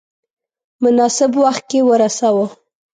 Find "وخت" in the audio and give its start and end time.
1.43-1.63